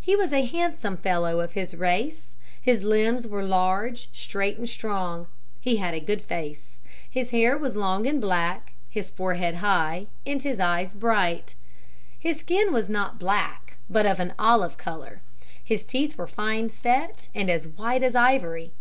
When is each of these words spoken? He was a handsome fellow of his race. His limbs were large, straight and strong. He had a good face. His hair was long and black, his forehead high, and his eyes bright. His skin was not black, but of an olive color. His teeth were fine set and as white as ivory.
He 0.00 0.16
was 0.16 0.32
a 0.32 0.46
handsome 0.46 0.96
fellow 0.96 1.38
of 1.40 1.52
his 1.52 1.74
race. 1.74 2.34
His 2.62 2.82
limbs 2.82 3.26
were 3.26 3.42
large, 3.44 4.08
straight 4.10 4.56
and 4.56 4.66
strong. 4.66 5.26
He 5.60 5.76
had 5.76 5.92
a 5.92 6.00
good 6.00 6.22
face. 6.22 6.78
His 7.10 7.28
hair 7.28 7.58
was 7.58 7.76
long 7.76 8.06
and 8.06 8.22
black, 8.22 8.72
his 8.88 9.10
forehead 9.10 9.56
high, 9.56 10.06
and 10.24 10.42
his 10.42 10.60
eyes 10.60 10.94
bright. 10.94 11.56
His 12.18 12.38
skin 12.40 12.72
was 12.72 12.88
not 12.88 13.18
black, 13.18 13.76
but 13.90 14.06
of 14.06 14.18
an 14.18 14.32
olive 14.38 14.78
color. 14.78 15.20
His 15.62 15.84
teeth 15.84 16.16
were 16.16 16.26
fine 16.26 16.70
set 16.70 17.28
and 17.34 17.50
as 17.50 17.68
white 17.68 18.02
as 18.02 18.14
ivory. 18.14 18.72